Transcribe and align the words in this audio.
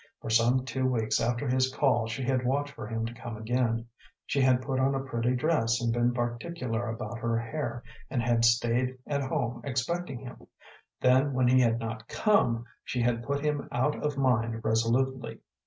For 0.19 0.31
some 0.31 0.65
two 0.65 0.87
weeks 0.87 1.21
after 1.21 1.47
his 1.47 1.71
call 1.71 2.07
she 2.07 2.23
had 2.23 2.43
watched 2.43 2.73
for 2.73 2.87
him 2.87 3.05
to 3.05 3.13
come 3.13 3.37
again; 3.37 3.85
she 4.25 4.41
had 4.41 4.63
put 4.63 4.79
on 4.79 4.95
a 4.95 4.99
pretty 5.03 5.35
dress 5.35 5.79
and 5.79 5.93
been 5.93 6.11
particular 6.11 6.89
about 6.89 7.19
her 7.19 7.37
hair, 7.37 7.83
and 8.09 8.19
had 8.19 8.43
stayed 8.43 8.97
at 9.05 9.21
home 9.21 9.61
expecting 9.63 10.17
him; 10.17 10.47
then 11.01 11.33
when 11.35 11.47
he 11.47 11.59
had 11.61 11.77
not 11.77 12.07
come, 12.07 12.65
she 12.83 12.99
had 13.03 13.21
put 13.21 13.45
him 13.45 13.69
out 13.71 13.95
of 14.03 14.17
mind 14.17 14.61
resolutely. 14.65 15.37